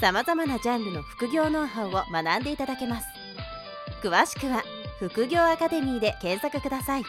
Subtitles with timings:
[0.00, 3.06] さまざまなジャンルの副業ノウハウを学んでいただけます
[4.00, 4.62] 詳しくは
[5.00, 7.04] 「副業アカデミー」で検索ください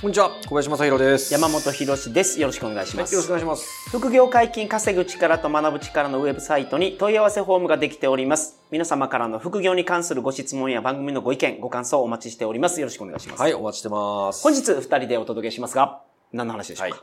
[0.00, 1.32] こんにちは、小林正弘です。
[1.32, 2.40] 山本博史です。
[2.40, 3.10] よろしくお願いします。
[3.10, 3.90] はいよろしくお願いします。
[3.90, 8.60] 副業解禁稼ぐ力と学ぶ力のウェブサイトに問い合わせフォームができております。
[8.70, 12.80] 皆様からの副業に関するご質問や番組のご意見、ご感想をお待ちしております。
[12.80, 13.42] よろしくお願いします。
[13.42, 14.44] はい、お待ちしてます。
[14.44, 16.00] 本日二人でお届けしますが、
[16.32, 17.02] 何の話でしょうか、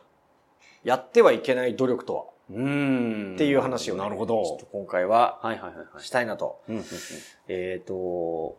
[0.86, 2.35] やってはいけない努力とは？
[2.50, 3.36] うーん。
[3.36, 4.44] っていう話をね、なるほど。
[4.44, 6.04] ちょっと今回ははいはいはいはい。
[6.04, 6.62] したいなと。
[7.48, 8.58] えっ、と、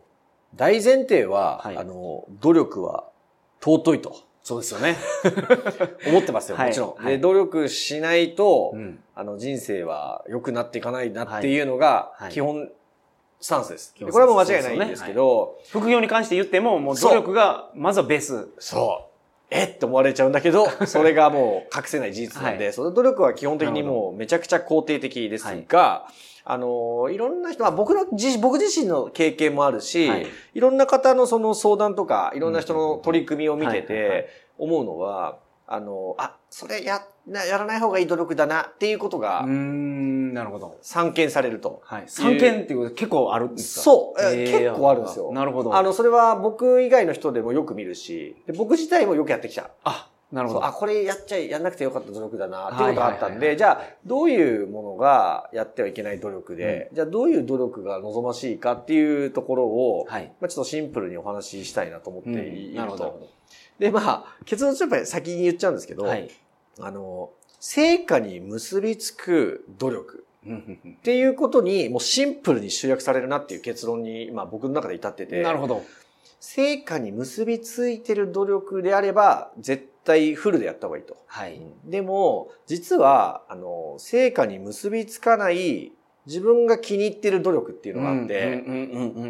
[0.55, 3.09] 大前提は、はいあの、努力は
[3.61, 4.95] 尊いとそうですよね。
[6.07, 7.03] 思ってますよ、はいもちろん。
[7.03, 12.69] はいで、努力しないと、うんあの、人生は良くなっていかないなっていうのがはい、基本
[13.39, 13.93] スタンスです。
[13.99, 18.49] これはもう間違いないんですけど、副業に関して言っても、もう努力が、まずはベース。
[18.57, 19.16] そう。
[19.49, 19.77] えっ？
[19.77, 22.73] て思われちゃうんだけど、 それがもう隠せない事実なんで、はい。
[22.73, 26.07] その努力は基本的にもうめちゃくちゃ肯定的ですが、
[26.43, 30.27] あの、いろんな人、まあ僕の自、僕自身の経験もあるし、はい。
[30.53, 35.39] い、ろんな方のその相談とか、いろんな人の取り組みを見てて、思うのは、
[35.69, 40.77] あの、あ、それや、なやらない方がいい努力だなっていうことがん、なるほど。
[40.81, 41.81] 散見されると。
[41.83, 42.03] はい。
[42.07, 43.81] 三件っていうこと結構あるんですか？
[43.81, 45.31] そう、ええー結構あるんですよ。
[45.33, 45.75] なるほど。
[45.75, 49.69] あの、それは僕以外の人でもよく見るし、で僕自体もよくやってきた。
[49.83, 50.65] あ、なるほど。
[50.65, 60.31] あ、これやっちゃい、やんなくてよかった努力だな、っていうことがあったんで、じゃあ、どういうものがやってはいけない努力で、じゃあどういう努力が望ましいかっていうところを、はい。
[60.39, 62.77] まあちょっとシンプルにお話ししたいなと思っていると。
[62.79, 63.27] なるほど。
[63.79, 66.29] で、まあ、結論としてやっぱり先に言っちゃうんですけど、はい。
[66.79, 75.83] あの、成果に結びつく努力っていうことに、もうシンプルに集約されるなっていう結論に、今僕の中で至ってて、なるほど。
[76.39, 81.17] 成果に結びついてる努力であれば、絶対フルでやった方がいいと。
[81.25, 81.59] はい。
[81.85, 85.91] でも、実は、あの、成果に結びつかない、
[86.27, 88.63] 自分が気に入ってる努力っていうのがあって、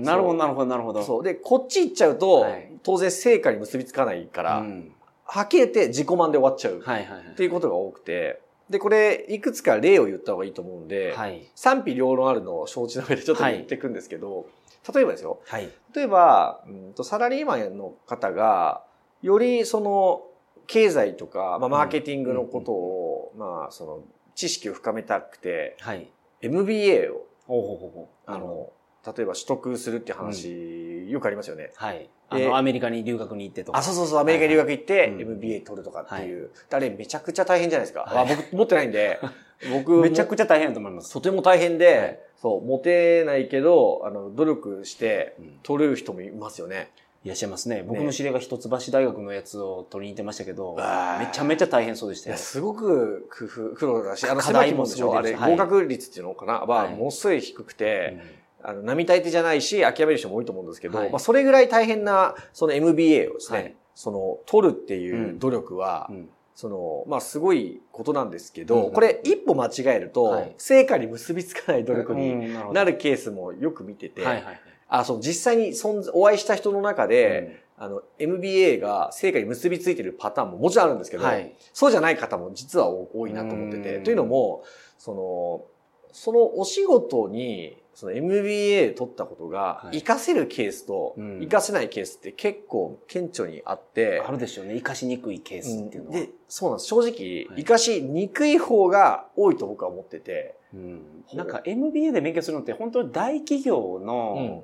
[0.01, 1.03] なるほど、なるほど、なるほど。
[1.03, 1.23] そう。
[1.23, 4.93] で、こっち行っちゃうと、はい当然成果に結びつかないから、うん
[5.29, 7.27] はっきり言って自己満で終わっちゃうはいはいはい。
[7.31, 8.39] っていうことが多くて、
[8.69, 11.49] で、これ、いくつか例を言った方がいいと思うんで、はい。
[11.55, 14.47] 賛否両論あるのを承知の上でちょっとはい言っていくんですけど、
[14.93, 15.69] 例えばですよ、はい。
[15.93, 18.83] 例えば、うんとサラリーマンの方が、
[19.21, 20.23] よりその、
[20.67, 24.03] 経済とか、まあ、マーケティングのことを、まあ、その、
[24.35, 26.09] 知識を深めたくて、はい。
[26.41, 28.09] MBA を、ほうほうほ。
[28.25, 28.69] あ、の、
[29.05, 31.71] 例えば取得するっていう話、よくありますよね。
[31.75, 32.09] はい。
[32.29, 33.77] あでの、アメリカに留学に行ってとか。
[33.77, 36.49] あ、そうそうそう、アメリカに留学行って、MBA 取るとかっていう。
[36.69, 38.01] あれ、めちゃくちゃ大変じゃないですか。
[38.01, 38.31] はい。
[38.31, 39.19] あ僕、持ってないんで、
[39.71, 41.11] 僕も、めちゃくちゃ大変だと思います。
[41.13, 42.19] とても大変で、はい。
[42.41, 46.91] そう、持てないけど、あの、努力してうん、取れる人もいますよね。
[47.23, 47.83] いらっしゃいますね。
[47.85, 50.77] 僕の知り合いが一橋大学のやつを取りに行ってましたけど、
[51.19, 52.37] めちゃめちゃ大変そうでした。
[52.37, 55.39] すごく工夫、苦労だし、あの、課題も狭き門でしょ？
[55.41, 56.53] あれ、合格率っていうのかな？
[56.59, 56.95] は、はい。
[56.95, 58.21] ものすごい低くて、うん
[58.67, 61.09] あの、並大抵じゃないし、諦める人も多いと思うんですけど、はい。
[61.09, 63.75] まあ、それぐらい大変な、その MBA をですね、はい。
[63.95, 66.29] その、取るっていう努力は、うん。
[66.53, 68.91] その、まあ、すごいことなんですけど、うん。
[68.91, 70.53] これ、一歩間違えると、はい。
[70.57, 74.61] 成果に結びつかない努力うにんなるケースもよく見てて、はいはいはい。
[74.89, 75.73] あ、そう、実際に
[76.13, 81.55] お会いした人の中で、あの、MBA が成果に結びついてるパターンももちろんあるんですけど、はい。
[81.71, 83.95] そうじゃない方も実は多いなと思ってて。
[83.95, 84.03] うん。
[84.03, 84.65] というのも、
[84.97, 85.65] その、
[86.11, 90.03] そのお仕事に、その MBA 取ったことがはい。
[90.03, 91.39] 活かせるケースとうん。
[91.39, 94.73] 活かせないケースって結構顕著にあって、あるでしょうね。
[94.73, 96.15] 活かしにくいケースっていうのは。
[96.15, 96.89] で、そうなんです。
[96.89, 97.63] 正直、はい。
[97.63, 101.01] 活かしにくい方が多いと僕は思ってて、うん。
[101.33, 104.61] なんか MBA で勉強するのって本当に大企業の、うん。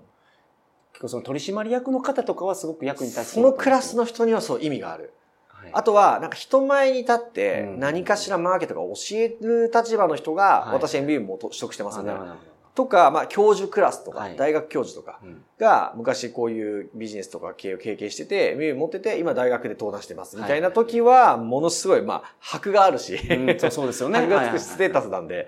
[0.91, 3.27] 結構その取締役の方とかはすごく役に立つ。
[3.29, 5.11] そのクラスの人にはそう意味がある。
[5.47, 7.79] はい、あとは、なんか人前に立ってうん。
[7.79, 10.75] 何かしらマーケットが教える立場の人が、はい。
[10.75, 12.11] 私 MBA も取得してますんで
[12.75, 14.35] とか、まあ教授クラスとか、はい。
[14.35, 15.19] 大学教授とか
[15.59, 24.19] が昔こういうビジネスとか経営を経験してて、MBA 持ってて、今大学で登壇してますみたいな時は、ものすごい、まあ、箔があるし、うんそうですよね。
[24.27, 25.47] 箔がつくステータスなんで、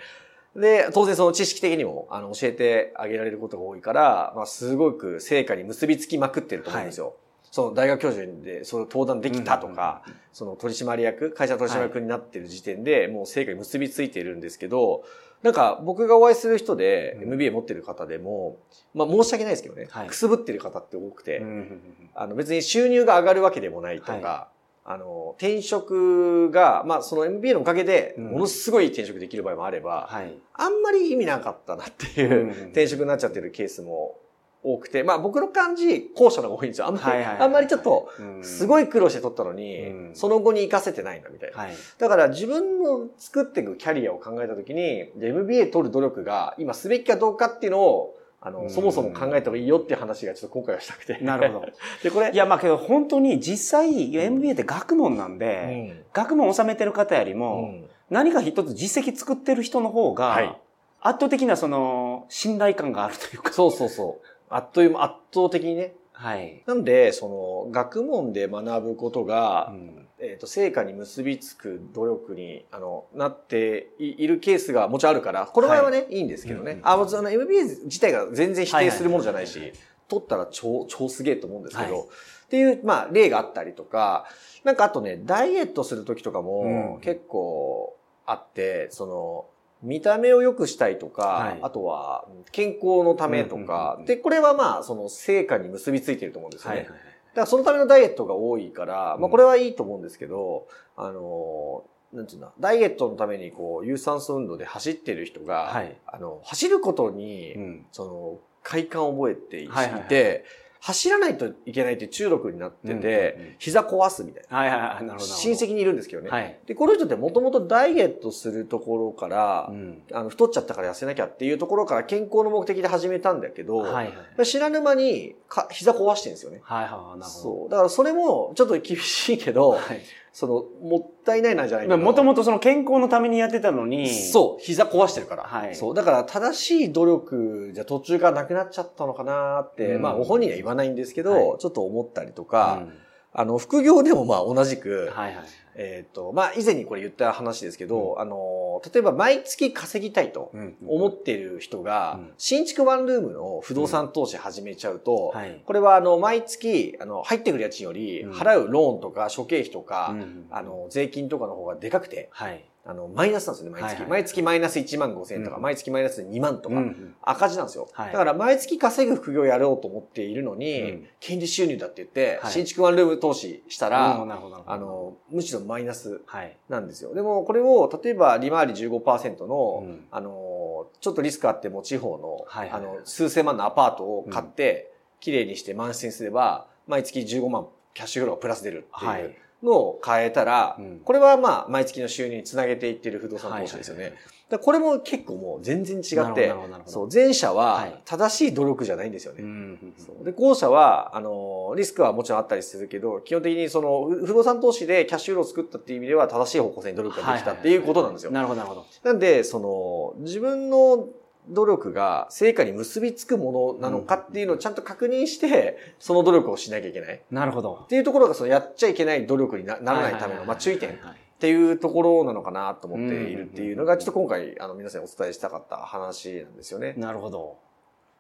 [0.56, 7.16] で、当然その知識的にも、あの、教えてあげられることが多いから、まあ、すごく成果に結びつきまくってると思うんですよ。
[7.52, 15.04] その大学教授で、その登壇できたとか、その取締役、会社取締役になってる時点で、もう成果に結びついているんですけど、
[15.46, 17.34] なんか僕がお会いする人でうん。
[17.34, 18.58] MBA 持ってる方でも、
[18.96, 20.08] まあ申し訳ないですけどね、はい。
[20.08, 21.82] くすぶってる方って多くて、うんうんうん。
[22.16, 24.48] あの別に収入が上がるわけでもないとか、は
[24.86, 28.32] あの、転職が、まあその MBA のおかげで、うん。
[28.32, 30.36] ものすごい転職できる場合もあれば、はい。
[30.54, 32.50] あんまり意味なかったなっていう、うん。
[32.70, 34.18] 転職になっちゃってるケースも
[34.66, 36.88] 多くて、まあ僕の感じ、後者の方が多いんですよ。
[36.88, 38.10] あんまり、はいはいはいあんまりちょっと、
[38.42, 38.84] すごい。
[38.86, 41.58] い苦労して取ったのに、うんその後に活かせてないな、みたいな。
[41.58, 41.74] はい。
[42.00, 51.18] だから自分の作っていくキャリアを考えたときに、MBA 取る努力が今すべきかどうかっていうのを、あの、うんそもそも考えた方がいいよっていう話がちょっと今回はしたくて。
[51.22, 51.66] なるほど。
[52.04, 56.04] で、これ、いや、まあけど本当に実際 MBA って学問なんうで、ん。
[56.14, 60.58] 学問を収めてる方よりうも、ん何か一つ実績作ってる人の方はいが、
[61.02, 63.52] 圧倒的なその、信頼感があるというか。
[63.52, 64.26] そうそうそう。
[64.50, 65.96] あっという間、圧倒的にね。
[66.14, 66.64] はい。
[66.66, 76.72] なんで、その、学問で学ぶことが、うんえっ、と、成果に結びつく努力に、あの、なっていいるケースがもちろんあるから、この場合はね、い、いんですけどね。
[76.72, 79.78] うんうんあ、もちろんあの MBA 自体が全然否定するものじゃないし、はいはい
[80.08, 82.08] 取ったら超、超すげえと思うんですけど、はい
[82.46, 84.28] っていう、まあ、例があったりとか、
[84.64, 89.46] なんかあとね、ダイエットするときとかもうん結構あって、その、
[89.86, 91.60] 見た目を良くしたいとか、はい。
[91.62, 96.78] あとは健康のためとうんうんうんうん、かで、これはまあ、その成果に結びついてると思うんですよね。
[96.78, 97.00] はいはいはい。
[97.00, 99.26] だからそのためのダイエットが多いから、まうん。
[99.26, 100.68] あこれはいいと思うんですけど、
[100.98, 105.96] あのー、なんていうんだ、ダイエットのためにこう、有酸素運動で走ってる人が、はい。
[106.08, 107.86] あの、走ることに、うん。
[107.92, 110.44] その、快感を覚えていて、はいはいはい
[110.86, 114.56] 走らないといけないって中毒になってて、膝壊すみたいな。
[114.56, 115.04] はいはいはい。
[115.06, 115.34] なるほど。
[115.34, 116.30] 親戚にいるんですけどね。
[116.30, 116.60] はい。
[116.68, 124.46] で、この人ってもともとダイエットするところから、うんあの、太っちゃったから痩せなきゃっていうところから健康の目的で始めたんだけど、はいはい。
[124.46, 126.62] 知らぬ間にか膝壊してるんですよね。
[126.62, 127.00] はいはいはい。
[127.00, 127.24] なるほど。
[127.26, 127.70] そう。
[127.72, 130.02] だからそれもちょっと厳しいけど、はい。
[130.36, 132.04] その、もったいないなんじゃないかな。
[132.04, 135.44] もともとその健康のためにやってたのに、そう、膝壊してるから。
[135.44, 135.96] はいそう。
[135.96, 142.94] だから正しい努力じゃ途中からなくなっちゃったのかなって、うんまあご本人には言わないんですけど、はちょっと思ったりとうか、ん
[143.32, 145.46] あの、副業でもまあ同じく、はいはい。
[145.78, 152.32] えっ、と、まあ以前にこれ言った話ですけど、あの、例えば毎月稼ぎたいとうん思っている人が、うん。
[152.38, 155.62] 新築ワンルームの不動産投資始めちゃうと、はい。
[155.66, 158.32] これはあの、毎月、あの、入ってくる家賃より、うん。
[158.32, 162.64] 払うローンとか諸経費とか、うんあ、の、税金とかの方がでかくて、はい。
[162.88, 163.94] あの、マイナスなんですよね、毎月。
[163.94, 165.64] はいはい毎月マイナス1万5千円とか、うん。
[165.64, 167.90] 毎月マイナス2万とか、うん赤字なんですよ。
[167.92, 168.12] はい。
[168.14, 171.08] だから毎月稼ぐ副業やろうと思っているのに、うん。
[171.20, 172.52] 権利収入だって言って、はい。
[172.52, 174.22] 新築ワンルーム投資したら、
[174.68, 176.58] あ、の、むしろマイナスはい。
[176.70, 177.14] なんですよ。
[177.14, 194.04] でも、これを、例えば利回り15%の、うんあの、ちょっとリスクあっても地方の、はいはいあの、数千万のアパートを買って、綺麗にして満室にすれば、毎月15万キャッシュフローがプラス出るってはいいうのを変えたら、うんこれはまあ、毎月の収入につなげていってる不動産投資ですよね。
[194.04, 196.54] はいはいはいこれも結構もう全然違って
[196.86, 199.42] そう、前者ははい正しい努力じゃないんですよね。
[199.42, 208.32] うんそうで、後者は、あの、リスクはもちろんあったりするけど、基本的にその、ふ不動産投資でキャッシュフローを作ったっていう意味では正しい方向性に努力ができたっていうことなんですよ。
[208.32, 208.86] なるほどなるほど。
[209.04, 211.08] なんで、その、自分の
[211.50, 217.16] 努力が成果に結びつくものなのかっていうのをちゃんと確認して、その努力をしなきゃいけない。
[217.16, 217.86] っなるほど。
[217.90, 221.00] ていうところが、その、やっちゃいけない努力になならないための、まあ、注意点
[221.46, 221.48] っ。
[221.48, 226.96] ていうところなのかなと思っているっていうのが、ちょっと今回、あの、皆さんにお伝えしたかった話なんですよね。
[226.98, 227.60] なるほど。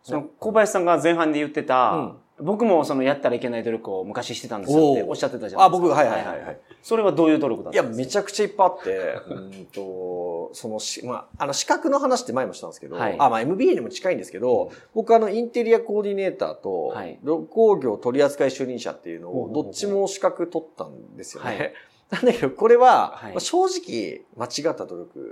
[0.03, 5.87] その小林さんが前半で言ってた、僕もそのやったらいけない努力を昔してたんですよっておっしゃってたじゃないあ、ですか。
[5.87, 6.59] 僕、はいはいはいはい。
[6.81, 8.05] それはどういう努力だっいや、たんですか？
[8.05, 21.49] めちゃくちゃいっぱいあって、 うんと、そのし、まあ、あの、資格の話って前もしたんですけど、はいあ、まあ、MBA にも近いんですけど、僕あの、インテリアコーディネーターとはい、旅行業取扱主任者っていうのを、どっちも資格取ったんですよね。
[21.49, 21.73] はい
[22.11, 25.31] なんだけど、これは、正直、間違った努力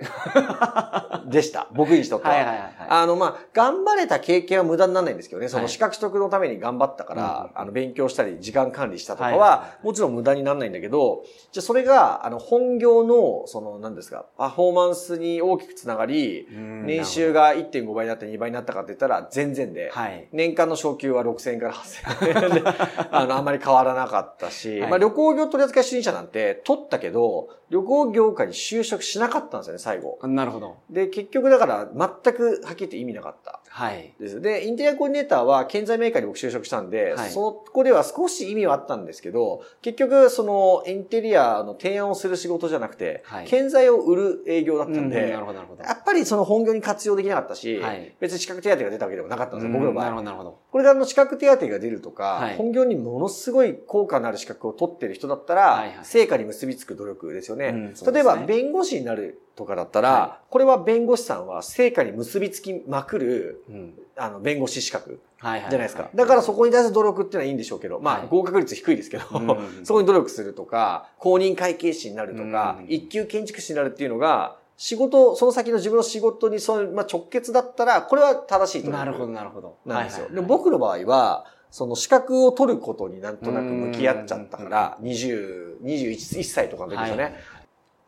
[1.29, 1.67] でした。
[1.75, 2.33] 僕にとっては。
[2.33, 2.73] はいはいはいはい。
[2.89, 20.27] あの、まあ、頑張れた経験は無駄にならないんですけどね、そはいの資格取得のために頑張ったから、うんあの、勉強したり、時間管理したとかは、もちろん無駄にならないんだけど、じゃあそれが、あの、本業の、その、何ですか、パフォーマンスに大きくつながり、うん年収が1.5倍になった2倍になったかって言ったら、全然で、はい。
[20.31, 22.63] 年間の昇給は6000円から8000円で、
[23.11, 30.19] あの、あんまり変わらなかったし、はいまあ旅行業取扱主任者なんて取ったけど、旅行業界に就職しなかったんですよね、最後。
[30.27, 30.77] なるほど。
[30.89, 31.89] で、結局だから
[32.23, 33.61] 全くはっきり言って意味なかった。
[33.75, 34.13] はい。
[34.19, 34.39] です。
[34.39, 45.83] で、インテリアコーディネーターは建材メーカーに僕就職したんで、はいそこでは少し意味はあったんですけど、結局そのインテリアの提案をする仕事じゃなくて、はい建材を売る営業だったんで、うんなるほどなるほど。
[45.83, 50.03] やっぱりその本業に活用できなかったし、はい別に資格手当が出たわけでもなかったんですよ、僕の場合。
[50.03, 50.59] なるほどなるほど。
[50.71, 57.69] これがあの資格手当が出るとか、はい本業にものすごい効果のある資格を取ってる人だったら、はいはい成果に結びつく努力ですよね。
[57.69, 63.93] うんね例えば弁護士になるとかだったら、はこれは弁護士さんは成果に結びつきまくる、うん。
[64.15, 65.69] あの、弁護士資格はいはい。
[65.69, 66.09] じゃないですか。
[66.13, 78.99] だからそこに対する努力っていうのはいいんでしょうけど、まはいあ合格率低いですけど、うん そこに努力するとか、公認会計士になるとか、うん一級建築士になるっていうのが、仕事、その先の自分の仕事にその、まあ、直結だったら、これは正しいと思う。
[78.99, 79.77] なるほど、なるほど。
[79.85, 80.25] なんですよ。
[80.25, 87.23] はいはいはいで僕の場合は、その資格を取ることになんとなく向き合っちゃったから、20、21 1歳とかの時ですよね。
[87.23, 87.35] はいい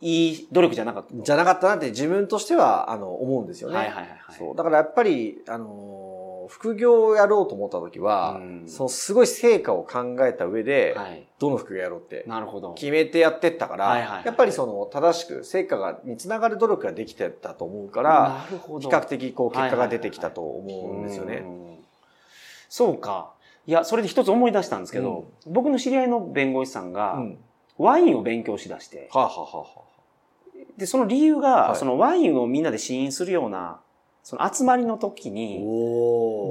[0.02, 1.14] い努力じゃなかった。
[1.16, 3.78] じゃなかったなって自分としては、あの、思うんですよね。
[3.78, 4.36] はいはいはいはい。
[4.38, 4.56] そう。
[4.56, 11.28] だからやっぱり、あのー副業をやろうと思った時は、うんそのすごい成果を考えた上で、はい。
[11.40, 12.74] どの副業やろうってなるほど。
[12.74, 18.88] 決めてやってったから、はいはいはいやっぱりその正しく成果が、につながる努力ができてたと思うから、なるほど。
[18.88, 21.38] 比較的こう結果が出てきたと思うんですよね。
[21.38, 21.75] うん
[22.70, 23.32] そうか。
[23.68, 27.38] いや、それで一つ思い出したんですけど、僕の知り合いの弁護士さんがう、ん。
[27.77, 29.65] ワインを勉強しだして、はあ、はあはあは
[30.77, 31.75] で、その理由が、はい。
[31.77, 33.79] そのワインをみんなで試飲するような、
[34.24, 35.60] その集まりの時あ、に、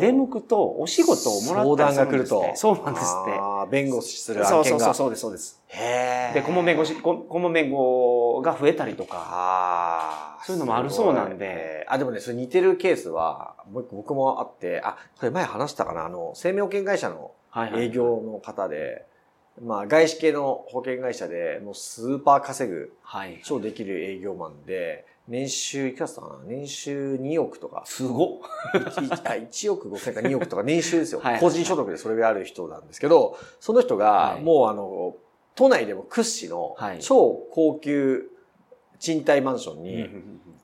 [0.00, 2.44] 出向くとお仕事をもらったりするんですって。
[2.44, 2.56] 相談が来ると。
[2.56, 3.32] そうなんですって。
[3.32, 4.78] あー弁護士するそう案件が。
[4.78, 5.62] そうそう、そうです、そうです。
[5.68, 6.34] へー。
[6.34, 11.86] で、顧問弁護士、こ顧問弁護が増えたりとか、そういうのもあるそうなんで。
[11.88, 17.86] あ、でもね、それ似てるケースは、もう一個僕もあって、あ、これ前話したかな、あの、生命保険会社のはいはい。
[17.86, 19.06] 営業の方で、
[19.62, 23.40] まあ、外資系の保険会社で、もうスーパー稼ぐ、はい。
[23.44, 26.38] 超できる営業マンで、年収いくらだったかな？
[26.44, 27.84] 年収2億とか。
[27.86, 28.28] すごっ。
[28.74, 31.22] 1, あ1億5千か2億とか年収ですよ。
[31.40, 35.16] 個人所得でそれがある人なんですけど、その人がはいもうあの、
[35.54, 38.28] 都内でも屈指のはい超高級
[39.04, 40.08] 賃貸マンションに、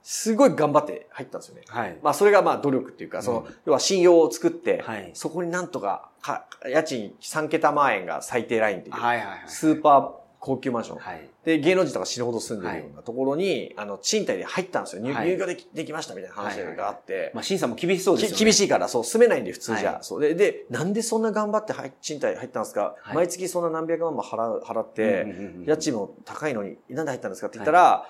[0.02, 1.62] すごい頑張って入ったんですよね。
[1.68, 1.98] はい。
[2.02, 9.42] まあそれがまあ努力っていうか、その、うん要は信用を作って、はいそこになんとかか、家賃3桁万円が最低ラインっていう、はいはいはい。
[9.46, 10.98] スーパー高級マンション。
[10.98, 11.28] はい。
[11.44, 15.02] で、芸能人とか死ぬほど住んでるようなところに、あの、賃貸で入ったんですよ。
[15.02, 18.36] 入,、居できできましたみたいな話があって、まあ、審査も厳しそうですよね。
[18.36, 19.92] き厳しいから、そう、住めないんで、普通じゃ。
[19.92, 28.06] はいそうで、で、なんでそんな頑張って入賃貸入ったんですか、はい毎月そんな何百万も払う、払って、うんうんうんうん家賃も高いのに、なんで入ったんですかって言ったら、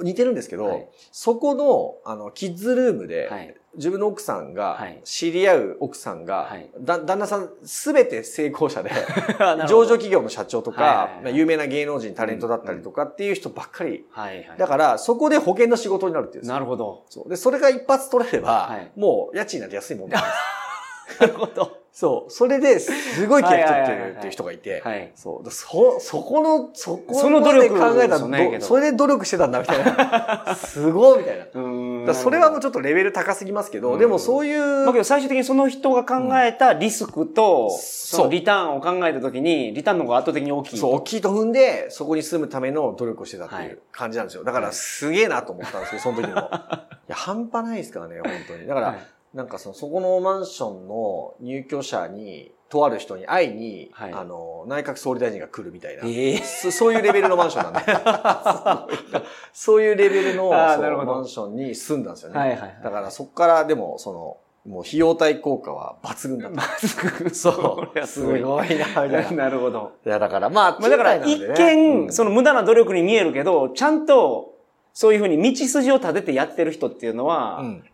[0.00, 3.54] 似てるんですけど、はいそこの、あの、キッズルームで、はい。
[3.76, 8.90] 自分の奥さんがはい、知り合う奥さんが、旦那さんすべて成功者で、
[9.68, 14.06] 上場企業の社長とか、有名な芸能人、タレントだったりとかっていう人ばっかり。
[14.10, 14.58] はいはい。
[14.58, 17.04] だから、そこで保険の仕事になるっていうなるほど。
[17.10, 17.28] そう。
[17.28, 20.32] で、それが一発取れれば、はいもう家賃なんて安いもんなんです。
[21.20, 21.86] なるほど。
[21.92, 22.30] そう。
[22.30, 25.12] それですごい契約取ってるっていう人がいて、はい。
[25.14, 25.44] そう。
[25.44, 30.54] だそ、そこの、そこその努力まで考えたらど、それで努力してたんだみたいな。
[30.60, 31.44] すごいみたいな。
[31.44, 40.76] うーんらそれはもうちちょっとレベル高すぎますけど、うんでもそういう、まあけど最終的にその人が考えたリスクと、そうリターンを考えたときに、リターンの方が圧倒的に大きいと。
[40.78, 44.44] そう、大きいと踏んで、そこに住むための努力をしてたってはいいう感じなんですよ。
[44.44, 46.50] だからすげえなと思ったんですけど、その時も。
[47.08, 48.66] いや、半端ないですからね、本当に。
[48.66, 56.02] だから、はいなんかその、そこのマンションの入居者に、とある人に会いに、はいあの、内閣総理大臣が来るみたいな。
[56.04, 59.22] ええそそういうレベルのマンションなんで。
[59.52, 62.38] そういうレベルのマンションに住んだんですよね。
[62.38, 66.62] はいはいはいだからそこからでも、その、もう費用対効果は抜群だった。
[67.28, 68.00] そそう。
[68.00, 68.06] う。
[68.06, 69.22] すごいな、みたいな。
[69.22, 69.92] いなるほど。
[70.04, 74.55] や、だからまあ、まあだから一でね見、その無駄な努力に見えるけど、ちゃんと、
[74.98, 77.84] そういうふうに道筋を立ててやってる人っていうのは、うん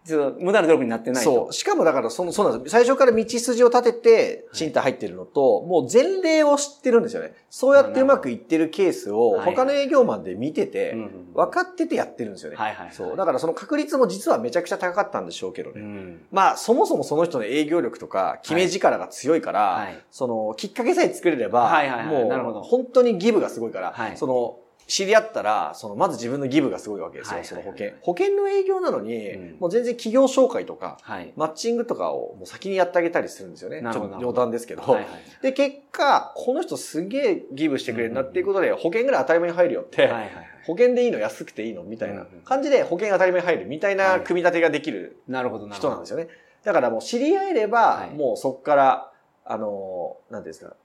[0.40, 1.30] 無駄な努力になってないと。
[1.32, 1.52] そう。
[1.52, 2.72] しかもだから、その、そうなんです。
[2.72, 7.34] 最初から道筋を立てて、賃貸入ってるのと、もう前例を知ってるんですよね。
[7.50, 12.56] そうやってうまくいってるケースを、はい他の営業マンで見てて、うん分かっててやってるんですよね。
[12.56, 13.16] はいはいはいそう。
[13.16, 15.80] だからその確率も実はめちゃくちゃ高かったんでしょうけどね。
[15.80, 27.92] うんまあ、そもそもその人の営業力とか、決め力が強いから、はいその、きっかけさえ作れれば、はいはいはいなるほもう、ど本当にギブがすごいから、はいその、知り合ったら、その、まず自分のギブがすごいわけですよ、はいはいはいその保険。
[28.02, 31.32] 保険の営業なのに、うんもう全然企業紹介とか、はい。
[31.36, 33.80] マッチングとかをもう先にやってあげたりするんですよね。
[33.80, 34.82] ちょっと冗談ですけど。
[34.82, 35.06] はいはい
[35.42, 40.30] で、結果、この人すげえギブしてくれるなっていうことで、保険ぐらい当たり前に入るよって、はいはいはい。
[40.66, 45.22] 保険でいいの安くていいのみたいな感じで保険当たり前に入るみたいな組み立てができる。
[45.26, 46.28] 人なんですよね。
[46.64, 49.12] だからもう知り合えればは、いもうそこから、
[49.44, 50.76] あの、なんていうんですか、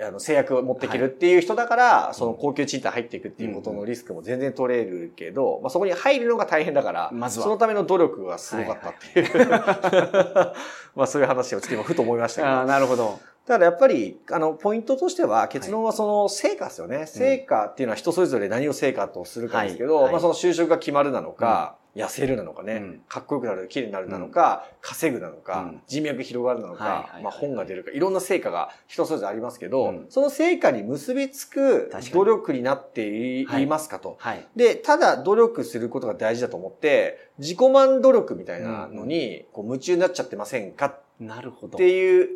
[0.00, 7.44] あの、制約を持ってきるっていう人だから、その高級賃貸入っていくっていうことのリスクも全然取れるけど、まあそこに入るのが大変だから、まずは。
[7.44, 9.48] そのための努力がすごかったっていう、
[10.96, 12.52] まあそういう話をちょっと今ふと思いましたけど。
[12.52, 13.18] ああ、なるほど。
[13.46, 17.06] ただやっぱり、あの、ポイントとしては、結論はその成果ですよね。
[17.06, 20.04] 成果っていうのは人それぞれ何を成果とするかですけど、はい。
[20.04, 20.12] はい。
[20.12, 23.00] まあその就職が決まるなのか、痩せるなのかね、うん。
[23.06, 25.82] かっこよくなる、綺麗になるなのか、稼ぐなのか、うん。
[25.86, 27.22] 人脈広がるなのか、はいはいはい。
[27.24, 30.06] まあ本が出るか、いろんな成果が人それぞれありますけど、うん。
[30.08, 33.06] その成果に結びつく努力になって
[33.40, 34.16] い,、はいますかと。
[34.18, 34.46] はい。
[34.56, 41.76] で、ただ努力することが大事だと思って、自己満努力みたいなのに、こう夢中になっちゃってませんかっなるほど。
[41.76, 42.28] ていう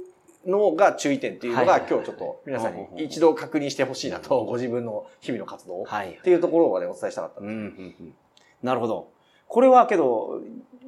[0.46, 2.00] のが注意点っていうのが、はいはいはい。
[2.00, 6.20] 今日ちょっと皆さんに一度確認してほしいなと、ご自分の日々の活動っはい。
[6.22, 7.58] ていうところをね、お伝えしたかったうんうんう
[8.04, 8.14] ん。
[8.62, 9.15] なるほど。
[9.48, 10.40] これはけど、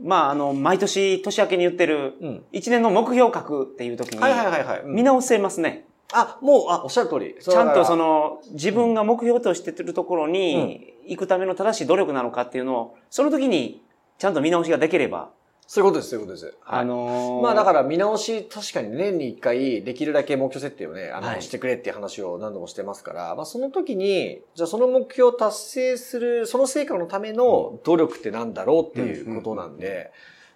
[0.03, 2.45] まあ、あの、毎年年明けに言ってる、うん。
[2.53, 4.81] 一年の目標を書くっていう時に、はいはいはいはい。
[4.83, 5.85] うん見直せますね。
[6.13, 7.37] あ、もう、あ、おっしゃる通り。
[7.41, 13.83] ちゃんとその、の、自分が目標としてるところに行くための正しい努力なのかっていうのを、その時に
[14.19, 15.31] ちゃんと見直しができれば、
[15.71, 16.57] そういうことです、そういうことです。
[16.63, 16.81] はい。
[16.81, 21.43] あのーまあだから見直し、確かに年に一回できるだけ目標設定をね、あの、はい。
[21.43, 30.11] してくれっていう話を何度もしてますから、まあその時に、じゃあその目標を達成する、その成果のための努力ってなんだろうっていうことなんで、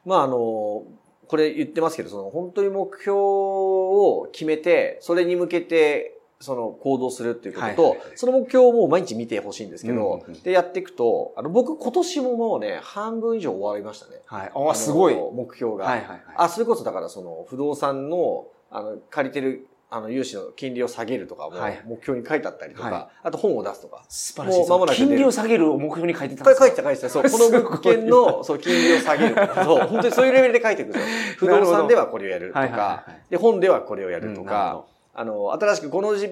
[0.07, 0.85] まああの、
[1.28, 14.21] これ言ってますけど、その本当に目標を決めて、それに向けて、その行動するっていうことと、はいはいはいその目標をもう毎日見てほしいんですけど、うんうんうんで、やっていくと、あの、僕今年ももうね、半分以上終わりましたね。
[14.27, 14.53] はい。
[14.55, 15.15] あのあ、すごい。
[15.15, 15.85] はい目標が。
[15.85, 16.23] はいはい。
[16.37, 24.05] あ、それこそだからその不動産の、あの、借りてる、あの、融資の金利を下げるとかもはい目標に書いてあったりとか、はいあと本を出すとか。
[24.09, 26.67] 素晴らしいもう間もなく金利を下げるを目標に書いてたんですか？
[26.67, 27.09] 書いてた書いてた。
[27.11, 29.65] そう、この物件の、そう、金利を下げるとか。
[29.65, 31.07] そう、本当にそういうレベルで書いていくんですよ。
[31.37, 36.26] 不動産ではこれをやるとはいはいはいかはい、で、本ではこれをやるとうんなるほか、あの、新しくこの事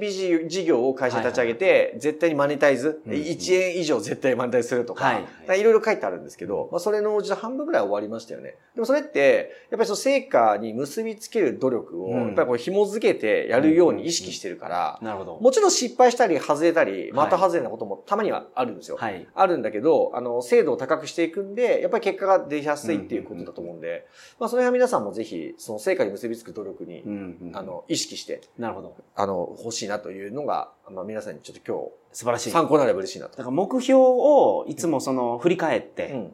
[0.48, 3.20] 事業を会社に立ち上げて、絶対にマネタイズ、うんうん。
[3.20, 5.62] 1円以上絶対マネタイズするとか、はい。
[5.62, 8.56] ろいろ書いてあるんですけど、まあそれのうちの半分ぐらい終わりましたよね。
[8.74, 12.26] でもそれって、やっぱりその成果に結びつける努力を、うん。
[12.28, 15.38] やっぱりこう紐づけてやるように意識してるから、なるほど。
[15.40, 18.96] もちろん失敗したり外れたり、また外れなこともたまにはあるんですよ。
[18.96, 19.26] はい。
[19.34, 24.06] あるんだけど、あの、精度を高くしていくんで、やっぱり結果が出やすいっていうことだと思うんで、
[24.38, 27.04] まあ、その辺は皆さんもぜひ、その成果に結びつく努力に、
[27.52, 28.96] あ、の、意識して、なるほど。
[29.14, 32.50] あの、欲しいなというのが、まあ、皆さんにちょっと今日、素晴らしい。
[32.50, 33.36] 参考になれば嬉しいなと。
[33.36, 36.32] だから目標をいつもその振り返って、うん。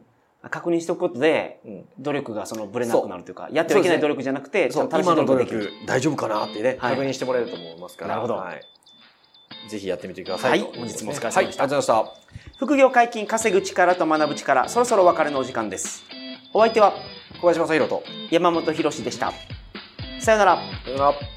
[0.49, 1.85] 確認しておくことで、うん。
[1.99, 8.09] 努力がそのブレなくなるというか、やってはいけない努力じゃなくて、そう、ちゃんと今の努力大丈夫かなってね、はい確認してもらえると思いますから。
[8.09, 8.61] なるほどはい。
[9.69, 10.67] ぜひやってみてくださいと。
[10.67, 12.57] はい本日もお疲れ様でしたはい、ありがとうございました。
[12.59, 16.03] 副業解禁稼ぐ力と学ぶ力、そろそろお別れのお時間です。
[16.53, 16.93] お相手は
[17.41, 18.03] 小林正宏と。
[18.31, 19.33] 山本博史でした。
[20.19, 20.57] さよなら。
[20.83, 21.36] さよなら。